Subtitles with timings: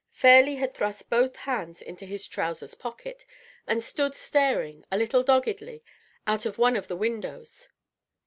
[0.13, 3.23] Fairleigh had thrust both hands into his trousers' pockets,
[3.67, 5.83] and stood staring, a little doggedly,
[6.25, 7.69] out of one of the windows.